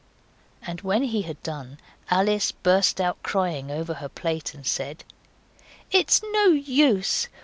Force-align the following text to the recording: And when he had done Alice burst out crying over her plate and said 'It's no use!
And 0.65 0.81
when 0.81 1.03
he 1.03 1.21
had 1.21 1.43
done 1.43 1.77
Alice 2.09 2.51
burst 2.51 2.99
out 2.99 3.21
crying 3.21 3.69
over 3.69 3.93
her 3.93 4.09
plate 4.09 4.55
and 4.55 4.65
said 4.65 5.03
'It's 5.91 6.23
no 6.33 6.45
use! 6.47 7.27